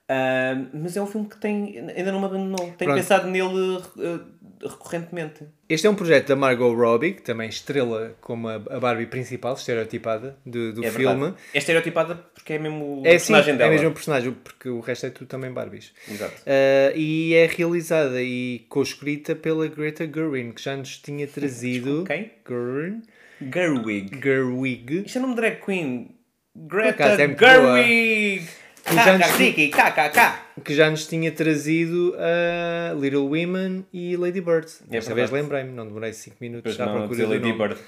[0.07, 2.59] Ah, mas é um filme que tem, ainda não me abandonou.
[2.59, 2.95] Tenho Pronto.
[2.95, 4.19] pensado nele eh,
[4.61, 5.45] recorrentemente.
[5.67, 10.37] Este é um projeto da Margot Robbie, que também estrela como a Barbie principal, estereotipada
[10.45, 11.15] do, do É filme.
[11.21, 11.35] verdade.
[11.53, 13.71] É estereotipada porque é mesmo o É sim, personagem é dela.
[13.71, 15.91] mesmo o personagem, porque o resto é tudo também Barbies.
[16.07, 16.35] Exato.
[16.45, 22.03] Ah, e é realizada e co-escrita pela Greta Gerwig, que já nos tinha trazido.
[22.07, 22.31] Quem?
[22.47, 23.01] Gerwig.
[23.51, 24.21] Gerwig.
[24.21, 25.03] Gerwig.
[25.07, 26.11] Isto é nome de drag queen.
[26.55, 27.79] Greta é muito boa.
[28.93, 29.61] Gerwig.
[29.61, 29.81] E já
[30.57, 34.67] nos- que já nos tinha trazido a Little Women e Lady Bird.
[34.87, 35.33] Desta vez verdade.
[35.33, 37.57] lembrei-me, não demorei 5 minutos Pois à procura do Lady nome.
[37.57, 37.79] Bird.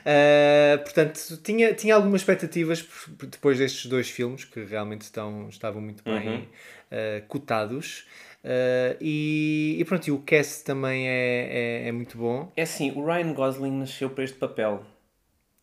[0.00, 2.86] Uh, portanto, tinha, tinha algumas expectativas
[3.20, 6.36] depois destes dois filmes que realmente estão, estavam muito bem Uhum.
[6.42, 8.06] uh, cotados.
[8.42, 12.50] Uh, e, e pronto, e o cast também é, é, é muito bom.
[12.56, 14.82] É assim, o Ryan Gosling nasceu para este papel.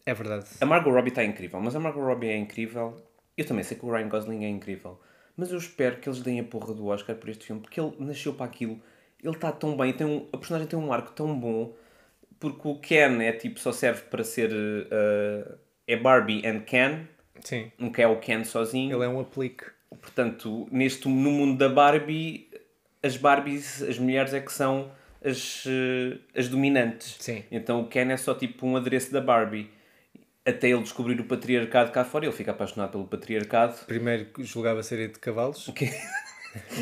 [0.06, 0.46] É verdade.
[0.62, 2.96] A Margot Robbie está incrível, mas a Margot Robbie é incrível.
[3.38, 5.00] Eu também sei que o Ryan Gosling é incrível.
[5.36, 7.94] Mas eu espero que eles deem a porra do Oscar por este filme, porque ele
[8.00, 8.82] nasceu para aquilo.
[9.24, 11.76] Ele está tão bem, tem um, a personagem tem um arco tão bom,
[12.40, 14.52] porque o Ken é tipo, só serve para ser.
[14.52, 17.08] uh, é Barbie and Ken,
[17.42, 18.96] Sim, nunca é o Ken sozinho.
[18.96, 19.66] ele é um aplique.
[20.02, 22.50] Portanto, neste, no mundo da Barbie,
[23.02, 24.92] as Barbies, as mulheres é que são
[25.24, 27.16] as, eh, as dominantes.
[27.20, 27.44] Sim.
[27.50, 29.70] Então o Ken é só tipo um adereço da Barbie.
[30.48, 33.76] Até ele descobrir o patriarcado cá fora, ele fica apaixonado pelo patriarcado.
[33.86, 35.70] Primeiro julgava ser de cavalos.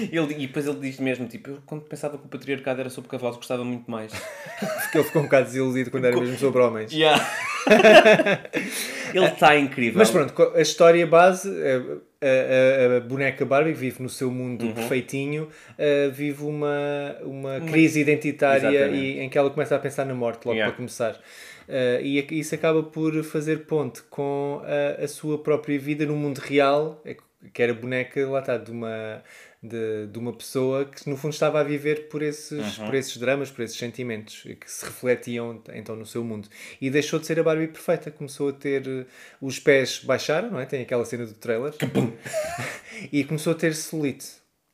[0.10, 3.10] Ele, e depois ele diz mesmo, tipo, eu quando pensava que o patriarcado era sobre
[3.10, 4.10] cavalos, gostava muito mais.
[4.14, 6.94] Porque ele ficou um bocado desiludido quando era mesmo sobre homens.
[6.94, 7.22] Yeah.
[9.14, 9.98] ele está incrível.
[9.98, 14.74] Mas pronto, a história base, a, a- a- boneca Barbie vive no seu mundo Uhum.
[14.74, 20.14] perfeitinho, uh, vive uma, uma crise identitária e, em que ela começa a pensar na
[20.14, 20.72] morte logo Yeah.
[20.72, 21.20] para começar.
[21.68, 26.38] Uh, e isso acaba por fazer ponte com a, a sua própria vida no mundo
[26.40, 27.18] real, é
[27.54, 29.24] que era boneca, lá está, de uma,
[29.62, 32.86] de, de uma pessoa que no fundo estava a viver por esses, Uhum.
[32.86, 36.48] por esses dramas, por esses sentimentos que se refletiam então no seu mundo.
[36.82, 39.06] E deixou de ser a Barbie perfeita, começou a ter eh,
[39.40, 40.66] os pés baixaram, não é?
[40.66, 41.74] Tem aquela cena do trailer.
[43.12, 44.28] e começou a ter celulite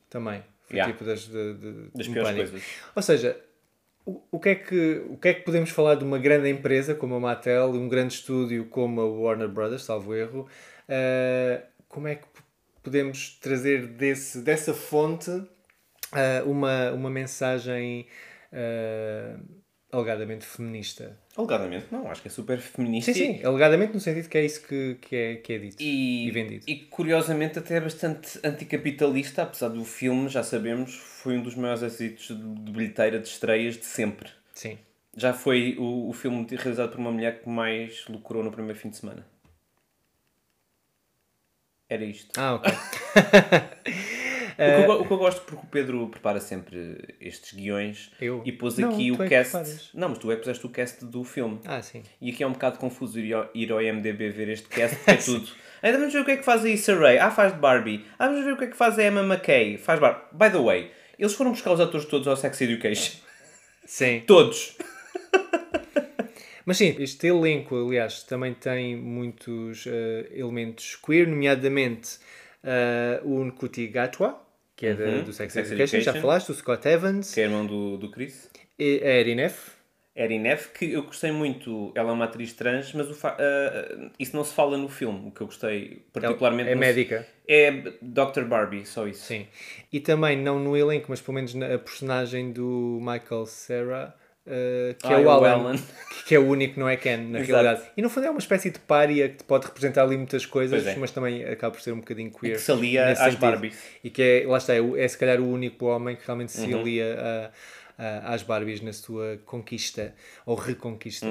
[0.08, 0.42] também.
[0.66, 0.90] Foi Yeah.
[0.90, 2.50] tipo das, de, de, Das piores pânico.
[2.50, 2.66] coisas.
[2.96, 3.36] Ou seja,
[4.04, 6.94] o, o, que é que, o que é que podemos falar de uma grande empresa
[6.94, 10.48] como a Mattel um grande estúdio como a Warner Brothers, salvo erro?
[10.88, 12.26] Uh, como é que
[12.82, 15.46] podemos trazer desse, dessa fonte uh,
[16.44, 18.06] uma, uma mensagem
[18.52, 19.61] uh,
[19.92, 21.16] alegadamente feminista?
[21.36, 23.12] Alegadamente, não, acho que é super feminista.
[23.12, 26.26] Sim, sim, alegadamente no sentido que é isso que, que, é, que é dito E,
[26.26, 26.64] e vendido.
[26.66, 31.82] e curiosamente até é bastante anticapitalista, apesar do filme, já sabemos, foi um dos maiores
[31.82, 34.30] êxitos de bilheteira de estreias de sempre.
[34.54, 34.78] Sim.
[35.14, 38.88] Já foi o, o filme realizado por uma mulher que mais lucrou no primeiro fim
[38.88, 39.26] de semana.
[41.88, 42.32] Era isto.
[42.40, 42.72] Ah, ok.
[44.52, 48.10] O, que eu, go- o que eu gosto porque o Pedro prepara sempre estes guiões
[48.20, 48.42] Eu?
[48.44, 49.90] e pôs Não, aqui o é cast.
[49.94, 51.60] Não, mas tu é que puseste o cast do filme.
[51.64, 52.02] Ah, sim.
[52.20, 55.10] E aqui é um bocado confuso ir ao, ir ao IMDB ver este cast, porque
[55.10, 55.48] é tudo.
[55.82, 57.18] Ainda vamos ver o que é que faz a Issa Rae.
[57.18, 58.04] Ah, faz de Barbie.
[58.18, 59.76] Ah, vamos ver o que é que faz a Emma McKay.
[59.78, 60.22] Faz Barbie.
[60.32, 63.18] By the way, eles foram buscar os atores todos ao Sex Education.
[63.84, 64.22] Sim.
[64.28, 64.76] Todos.
[66.64, 72.18] Mas sim, este elenco, aliás, também tem muitos eh, elementos queer, nomeadamente
[72.62, 74.40] eh, o Nkuti Gatwa,
[74.76, 76.20] que é Uhum, do Sex, Sex Education, já Education.
[76.20, 78.50] falaste, o Scott Evans, Que é irmão do, do Chris.
[78.78, 79.72] e a Erin F.
[80.14, 81.90] Erin Neff, que eu gostei muito.
[81.94, 85.28] Ela é uma atriz trans, mas fa- ah, isso não se fala no filme.
[85.28, 86.68] O que eu gostei particularmente.
[86.68, 87.26] é se- médica.
[87.48, 87.70] É
[88.02, 88.42] Dr.
[88.46, 89.24] Barbie, só isso.
[89.24, 89.46] Sim.
[89.90, 94.14] E também, não no elenco, mas pelo menos na a personagem do Michael Cera,
[94.46, 95.76] eh, que Ah, é o é o Alan, Alan.
[95.76, 97.52] que- que é o único não é Ken, na Exato.
[97.62, 97.90] realidade.
[97.96, 100.94] E no fundo é uma espécie de pária que pode representar ali muitas coisas, é.
[100.96, 102.54] mas também acaba por ser um bocadinho queer.
[102.56, 103.40] que se alia às sentido.
[103.40, 103.76] Barbies.
[104.02, 106.72] E que é, lá está, é, é se calhar o único homem que realmente se
[106.72, 106.80] Uhum.
[106.80, 107.50] alia a-
[108.28, 110.14] a- às Barbies na sua conquista
[110.46, 111.26] ou reconquista.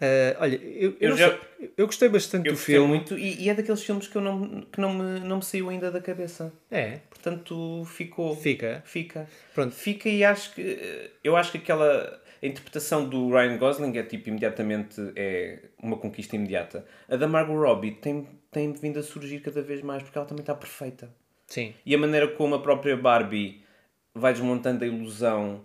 [0.00, 1.10] Ah, olha, eu, eu.
[1.10, 2.88] Eu já- sei, eu gostei bastante Eu do filme.
[2.88, 5.68] muito e, e é daqueles filmes que, eu não, que não, me, não me saiu
[5.68, 6.52] ainda da cabeça.
[6.70, 8.34] É, Portanto, ficou.
[8.34, 8.82] Fica.
[8.86, 9.28] Fica.
[9.54, 9.74] Pronto.
[9.74, 10.62] Fica e acho que.
[10.62, 12.18] eh, Eu acho que aquela.
[12.42, 14.94] A interpretação do Ryan Gosling é tipo imediatamente.
[15.14, 16.86] É uma conquista imediata.
[17.06, 20.40] A da Margot Robbie tem, tem vindo a surgir cada vez mais porque ela também
[20.42, 21.10] está perfeita.
[21.46, 21.74] sim.
[21.84, 23.62] E a maneira como a própria Barbie
[24.14, 25.60] vai desmontando a ilusão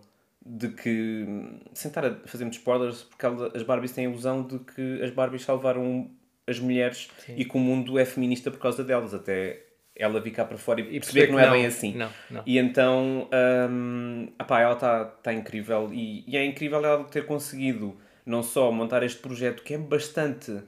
[0.46, 1.26] de que.
[1.74, 5.10] Sem estar a fazer muitos spoilers, porque as Barbies têm a ilusão de que as
[5.10, 6.12] Barbies salvaram
[6.48, 9.14] as mulheres e que o mundo é feminista por causa delas.
[9.14, 9.64] Até
[9.96, 11.96] ela vir cá para fora e, perceber que não é bem assim.
[11.96, 12.44] Não, não.
[12.46, 13.30] E então,
[13.70, 18.72] hum, apá, ela está tá incrível e, e é incrível ela ter conseguido não só
[18.72, 20.62] montar este projeto que é bastante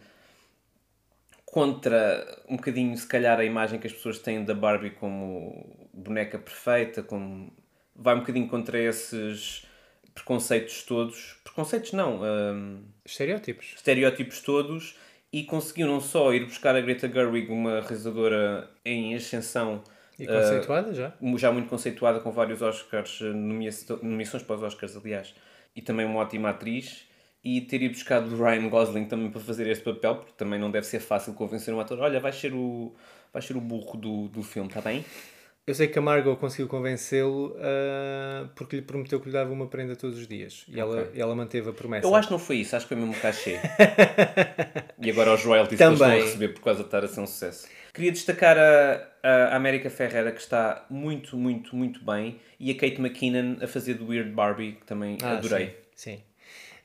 [1.45, 6.37] contra um bocadinho, se calhar, a imagem que as pessoas têm da Barbie como boneca
[6.37, 7.51] perfeita, como
[7.97, 9.65] vai um bocadinho contra esses
[10.13, 11.35] preconceitos todos.
[11.43, 13.73] Preconceitos não, hum, Estereótipos.
[13.75, 14.95] estereótipos todos
[15.31, 19.83] e conseguiu não só ir buscar a Greta Gerwig, uma realizadora em ascensão
[20.19, 21.13] E eh, conceituada já?
[21.37, 25.35] já muito conceituada com vários Oscars, nomea- nomeações para os Oscars, aliás,
[25.75, 27.05] e também uma ótima atriz.
[27.43, 30.69] E ter ido buscado o Ryan Gosling também para fazer este papel, porque também não
[30.69, 32.93] deve ser fácil convencer um ator: olha, vais ser o,
[33.31, 35.05] vais ser o burro do, do filme, está bem?
[35.67, 39.67] Eu sei que a Margot conseguiu convencê-lo ah, porque lhe prometeu que lhe dava uma
[39.67, 40.63] prenda todos os dias.
[40.69, 42.07] E ela, e ela manteve a promessa.
[42.07, 43.59] Eu acho que não foi isso, acho que foi mesmo um cachê.
[45.01, 46.19] e agora os royalties que eles Também.
[46.19, 47.67] vão receber por causa de estar a ser um sucesso.
[47.93, 53.01] Queria destacar a, a América Ferreira, que está muito, muito, muito bem, e a Kate
[53.01, 55.75] McKinnon a fazer do Weird Barbie, que também Ah, adorei.
[55.93, 56.15] Sim.
[56.15, 56.23] sim.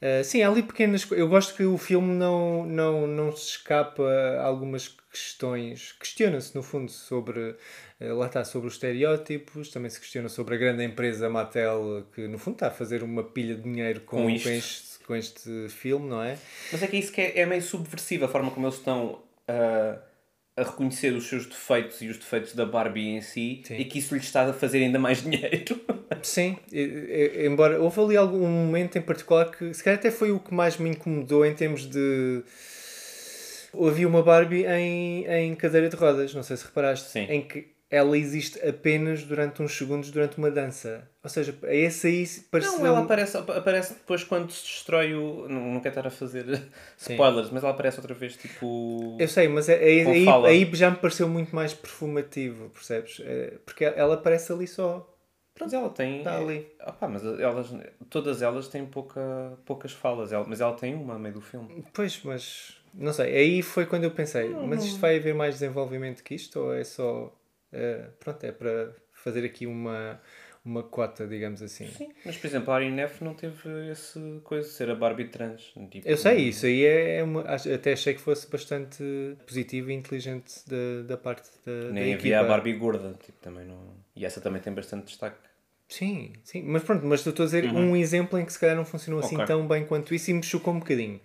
[0.00, 4.02] Ah, sim, há ali pequenas Eu gosto que o filme não, não, não se escapa
[4.02, 5.92] a algumas questões.
[5.92, 7.54] Questiona-se, no fundo, sobre.
[8.00, 9.68] eh, Lá está, sobre os estereótipos.
[9.70, 13.22] Também se questiona sobre a grande empresa Mattel, que no fundo está a fazer uma
[13.22, 16.36] pilha de dinheiro com, Com com, este, com este filme, não é?
[16.72, 19.22] Mas é que é isso que é, é meio subversivo, a forma como eles estão
[19.46, 19.98] a,
[20.56, 23.76] a reconhecer os seus defeitos e os defeitos da Barbie em si, Sim.
[23.76, 25.80] e que isso lhes está a fazer ainda mais dinheiro.
[26.22, 30.30] Sim, e- e- embora houve ali algum momento em particular que se calhar até foi
[30.30, 32.42] o que mais me incomodou em termos de.
[33.74, 37.26] Havia uma Barbie em, em cadeira de rodas, não sei se reparaste, Sim.
[37.28, 41.06] em que ela existe apenas durante uns segundos durante uma dança.
[41.22, 42.78] Ou seja, esse aí pareceu.
[42.78, 45.46] Não, ela aparece, aparece depois quando se destrói o.
[45.46, 46.46] Não, não quero estar a fazer
[46.96, 49.18] spoilers, mas ela aparece outra vez tipo.
[49.20, 53.20] Eu sei, mas é- é- aí, aí já me pareceu muito mais performativo, percebes?
[53.24, 55.06] É, Porque ela aparece ali só.
[55.60, 56.18] Mas ela tem.
[56.18, 56.66] Está ali.
[56.86, 57.74] Opá, mas elas,
[58.08, 59.20] todas elas têm pouca,
[59.66, 61.84] poucas falas, mas ela tem uma a meio do filme.
[61.92, 63.34] Pois, mas não sei.
[63.36, 66.84] Aí foi quando eu pensei, mas isto vai haver mais desenvolvimento que isto ou é
[66.84, 67.34] só.
[67.72, 70.20] eh, pronto, é para fazer aqui uma,
[70.64, 71.86] uma cota, digamos assim.
[71.86, 72.10] Sim.
[72.24, 73.56] Mas, por exemplo, a Ariane F não teve
[73.90, 75.72] esse coisa de ser a Barbie trans.
[75.90, 77.42] Tipo, Eu sei, isso aí é uma.
[77.42, 79.02] acho- Até achei que fosse bastante
[79.46, 82.18] positivo e inteligente da, da parte da, da Nem equipa.
[82.18, 83.14] havia a Barbie gorda.
[83.24, 83.78] Tipo, também não...
[84.14, 85.36] E essa também tem bastante destaque.
[85.88, 88.84] Sim, sim, mas pronto, mas estou a dizer um exemplo em que se calhar não
[88.84, 89.46] funcionou assim Ok.
[89.46, 91.20] tão bem quanto isso e me chocou um bocadinho.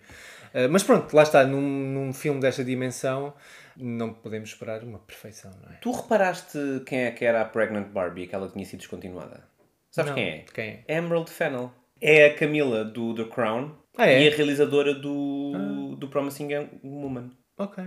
[0.54, 3.34] Uh, mas pronto, lá está, num, num filme desta dimensão
[3.76, 5.76] não podemos esperar uma perfeição, não é?
[5.76, 9.44] Tu reparaste quem é que era a Pregnant Barbie, que ela tinha sido descontinuada?
[9.90, 10.16] Sabes Não.
[10.16, 10.44] quem é?
[10.52, 10.96] Quem é?
[10.96, 11.72] Emerald Fennel.
[12.00, 14.22] É a Camila do The Crown Ah, é?
[14.22, 17.30] e a realizadora do, do Promising Young Woman.
[17.56, 17.84] Ok.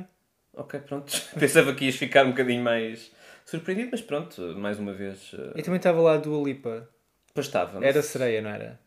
[0.53, 1.11] Ok, pronto.
[1.39, 3.11] Pensava que ias ficar um bocadinho mais
[3.45, 5.31] surpreendido, mas pronto, mais uma vez.
[5.33, 6.89] eh, E também estava lá a Dua Lipa.
[7.33, 7.79] Pois estava.
[7.79, 8.79] mas- Era sereia, não era?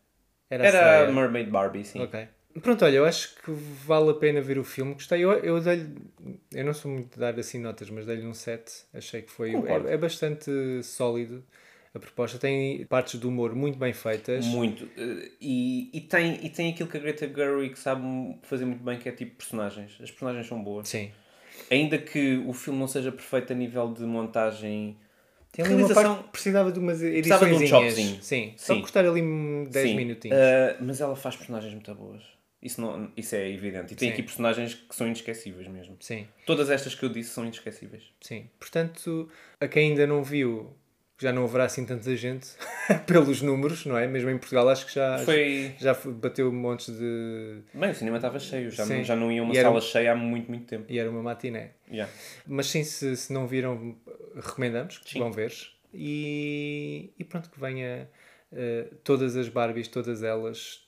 [0.49, 1.11] Era, a Era.
[1.11, 2.01] Mermaid Barbie, sim.
[2.01, 2.27] Ok.
[2.61, 4.93] Pronto, olha, eu acho que vale a pena ver o filme.
[4.93, 5.23] Gostei.
[5.23, 5.89] Eu, eu dei-lhe.
[6.53, 8.71] Eu não sou muito de dar assim notas, mas dei-lhe um 7.
[8.93, 9.53] Achei que foi.
[9.55, 10.49] É, é bastante
[10.83, 11.43] sólido
[11.93, 12.37] a proposta.
[12.37, 14.45] Tem partes do humor muito bem feitas.
[14.45, 14.87] Muito.
[14.97, 18.03] Eh, E, e, tem, e tem aquilo que a Greta Gerwig sabe
[18.43, 19.91] fazer muito bem, que é tipo personagens.
[20.01, 20.87] As personagens são boas.
[20.87, 21.11] Sim.
[21.69, 24.97] Ainda que o filme não seja perfeito a nível de montagem.
[25.51, 26.15] Tem ali uma realização.
[26.15, 27.83] parte que precisava de umas Precisava de um edições.
[27.95, 28.23] chopzinho.
[28.23, 28.53] Sim.
[28.57, 28.81] Só Sim.
[28.81, 30.37] cortar ali um 10 Sim, minutinhos.
[30.37, 32.34] eh, mas ela faz personagens muito boas.
[32.61, 33.93] Isso, não, isso é evidente.
[33.93, 34.13] E tem Sim.
[34.13, 35.97] aqui personagens que são inesquecíveis mesmo.
[35.99, 36.27] Sim.
[36.45, 38.03] Todas estas que eu disse são inesquecíveis.
[38.21, 38.49] Sim.
[38.59, 40.75] Portanto, a quem ainda não viu,
[41.21, 42.47] já não haverá assim tanta gente
[43.05, 44.07] pelos números, não é?
[44.07, 45.75] Mesmo em Portugal, acho que já, Foi.
[45.79, 47.61] já bateu montes de.
[47.73, 48.71] Bem, o cinema estava cheio.
[48.71, 49.03] Já, Sim.
[49.03, 50.85] já não ia uma E sala um- cheia há muito, muito tempo.
[50.91, 51.73] E era uma matiné.
[51.87, 52.11] Yeah.
[52.47, 53.95] Mas sim, se, se não viram,
[54.35, 55.19] recomendamos que Sim.
[55.19, 55.53] vão ver.
[55.93, 58.09] E, e pronto, que venha
[58.51, 60.84] eh, todas as Barbies, todas elas,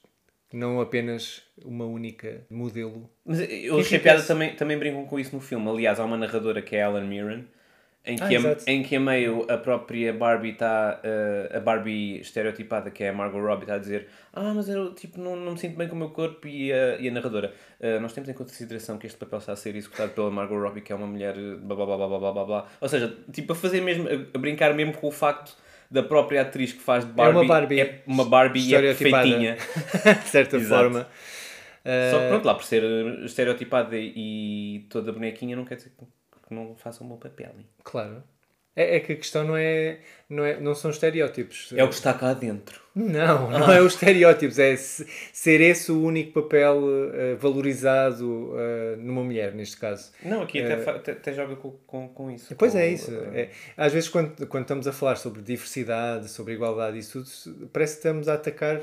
[0.57, 3.09] não apenas uma única modelo.
[3.25, 5.69] Mas eu achei piada também, também brincam com isso no filme.
[5.69, 7.45] Aliás, há uma narradora que é Alan Mirren,
[8.05, 11.59] em ah, que, ah, a, em que a meio a própria Barbie está, uh, a
[11.59, 15.35] Barbie estereotipada, que é a Margot Robbie, está a dizer Ah, mas eu tipo, não,
[15.35, 17.53] não me sinto bem com o meu corpo e a, e a narradora.
[17.79, 20.81] Uh, nós temos em consideração que este papel está a ser executado pela Margot Robbie,
[20.81, 22.67] que é uma mulher eh, blá blá blá blá blá blá blá.
[22.79, 25.55] Ou seja, tipo, a fazer mesmo, a, a brincar mesmo com o facto
[25.89, 27.37] da própria atriz que faz de Barbie.
[27.37, 29.55] uma Barbie é uma Barbie e é perfeitinha.
[30.23, 31.07] de certa forma.
[32.11, 32.83] Só que pronto, lá por ser
[33.23, 36.05] estereotipada e toda bonequinha não quer dizer que
[36.47, 37.53] que não faça um bom papel.
[37.57, 37.67] hein?
[37.83, 38.23] Claro.
[38.75, 40.59] É, é que a questão não é, não é.
[40.59, 41.73] Não são estereótipos.
[41.75, 42.81] É o que está cá dentro.
[42.95, 46.81] Não, não é os estereótipos, é se- ser esse o único papel
[47.13, 50.11] eh, valorizado eh, numa mulher, neste caso.
[50.25, 52.55] Não, aqui até, fa- até, até joga com, com, com isso.
[52.55, 53.11] Pois com, é isso.
[53.35, 57.67] É, às vezes, quando, quando estamos a falar sobre diversidade, sobre igualdade e isso tudo,
[57.71, 58.81] parece que estamos a atacar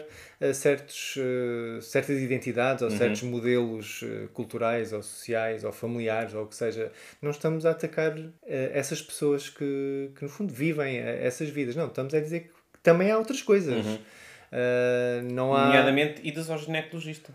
[0.53, 1.17] certos,
[1.83, 6.93] certas identidades ou certos modelos culturais ou sociais ou familiares ou o que seja.
[7.21, 8.15] Não estamos a atacar
[8.47, 11.77] essas pessoas que, que, no fundo, vivem eh, essas vidas.
[11.77, 12.51] Não, estamos a dizer que
[12.83, 13.85] também há outras coisas.
[14.53, 15.67] Eh, não há.
[15.67, 17.33] Nomeadamente idas ao ginecologista.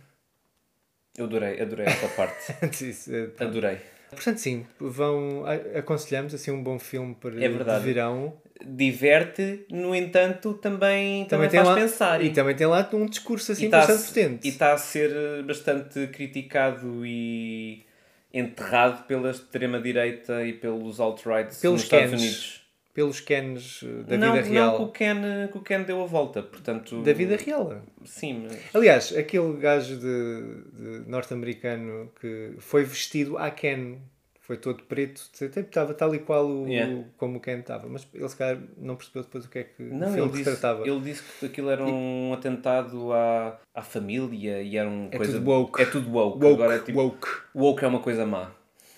[1.17, 2.53] Eu adorei, adorei essa parte.
[2.85, 3.77] Isso, eh, adorei.
[4.09, 5.43] Portanto, sim, vão,
[5.75, 7.81] aconselhamos assim um bom filme para É verdade.
[7.81, 8.41] de verão.
[8.65, 12.21] Diverte, no entanto, também, também, tem faz lá, pensar.
[12.23, 14.47] E também tem lá um discurso assim tá bastante potente.
[14.47, 17.85] E está a ser eh, bastante criticado e
[18.33, 22.13] enterrado pela extrema-direita e pelos alt-rights nos Estados.
[22.13, 22.68] Unidos.
[22.93, 24.75] Pelos Kens eh, da não, vida Não, real.
[24.77, 25.15] que o, Ken,
[25.51, 27.01] que o Ken deu a volta, portanto...
[27.03, 27.81] Da vida real.
[28.03, 28.57] Sim, mas...
[28.73, 33.97] Aliás, aquele gajo de, de norte-americano que foi vestido à Ken,
[34.41, 37.03] foi todo preto, estava tal e qual o, Yeah.
[37.17, 39.83] como o Ken estava, mas ele se calhar não percebeu depois o que é que
[39.83, 40.87] Não, o ele filme se disse, tratava.
[40.87, 45.33] ele disse que aquilo era um atentado à, à família e era um É coisa...
[45.33, 45.79] tudo woke.
[45.81, 46.43] É tudo woke.
[46.43, 46.99] Woke, Agora é tipo...
[46.99, 47.27] woke.
[47.53, 48.51] Woke é uma coisa má.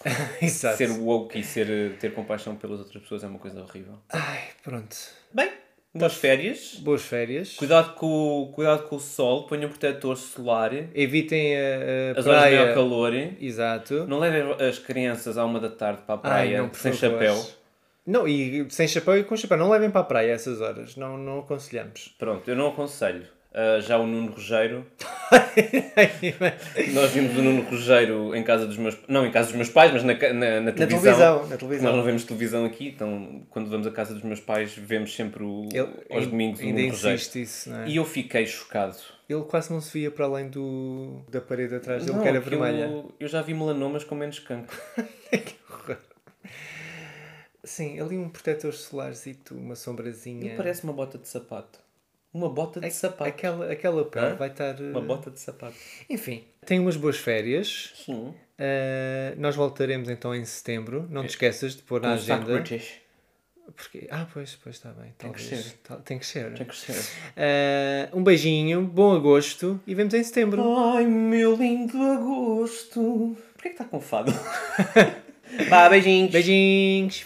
[0.41, 0.77] Exato.
[0.77, 3.97] Ser woke e ser, ter compaixão pelas outras pessoas é uma coisa horrível.
[4.11, 4.95] Ai, pronto.
[5.33, 5.51] Bem,
[5.93, 6.75] boas férias.
[6.81, 7.55] Boas férias.
[7.55, 8.07] Cuidado com,
[8.43, 11.59] o- cuidado com o sol, ponham protetor solar, Evitem a,
[12.15, 12.73] a as horas de maior praia.
[12.73, 13.13] calor.
[13.39, 14.05] Exato.
[14.07, 16.93] Não levem as crianças à uma da tarde para a Ai, praia não, por sem
[16.93, 17.19] favor.
[17.19, 17.45] chapéu.
[18.05, 19.57] Não, e sem chapéu e com chapéu.
[19.57, 20.95] Não levem para a praia essas horas.
[20.95, 22.15] Não, não aconselhamos.
[22.17, 23.27] Pronto, eu não aconselho.
[23.53, 24.85] Ah, já o Nuno Rogeiro.
[26.93, 29.91] Nós vimos o Nuno Rogeiro em casa dos meus não em casa dos meus pais,
[29.91, 31.01] mas na, na, na televisão.
[31.01, 31.87] televisão, na televisão.
[31.87, 35.43] Nós não vemos televisão aqui, então quando vamos à casa dos meus pais vemos sempre
[35.43, 37.15] o, Ele aos domingos o ainda Nuno Rogeiro.
[37.15, 37.89] insiste isso, é?
[37.89, 38.95] E eu fiquei chocado.
[39.27, 42.39] Ele quase não se via para além do, da parede atrás dele, Não, que era
[42.39, 43.03] vermelha.
[43.19, 44.77] Eu já vi melanomas com menos cancro.
[47.63, 50.55] Sim, ali um protetor solarzito, uma sombrazinha.
[50.57, 51.79] Parece uma bota de sapato.
[52.33, 53.23] Uma bota de sapato.
[53.29, 54.35] Aquela, aquela pele Hã?
[54.35, 54.79] vai estar.
[54.79, 55.75] uh, Uma bota de sapato.
[56.09, 57.91] Enfim, tenho umas boas férias.
[58.05, 58.27] Sim.
[58.57, 61.07] Uh, nós voltaremos então em setembro.
[61.09, 62.45] Não te esqueças de pôr na agenda.
[62.53, 63.01] British.
[63.75, 64.07] Porque...
[64.11, 65.13] Ah, pois, pois está bem.
[65.17, 65.63] Tem que ser.
[65.83, 66.53] Tal- Tem que ser.
[66.53, 66.93] Tem que ser.
[66.93, 70.63] Uh, um beijinho, bom agosto e vemos em setembro.
[70.93, 73.35] Ai, meu lindo agosto.
[73.53, 74.31] Porquê que está com fado?
[75.69, 76.31] Vá, beijinhos.
[76.31, 77.25] Beijinhos!